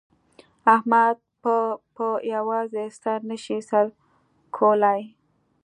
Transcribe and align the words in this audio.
احمد 0.75 1.17
په 1.41 1.55
په 1.95 2.07
یوازې 2.33 2.85
سر 3.01 3.19
نه 3.29 3.37
شي 3.43 3.57
سر 3.69 3.85
کولای. 4.57 5.01